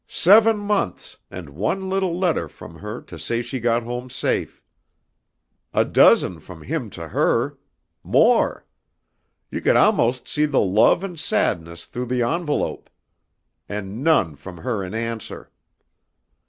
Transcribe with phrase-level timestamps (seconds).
[0.07, 4.63] "Seven months and one little letter from her to say she got home safe.
[5.75, 7.59] A dozen from him to her.
[8.01, 8.65] More.
[9.51, 12.89] You could almost see the love and sadness through the envelope.
[13.69, 15.51] And none from her in answer.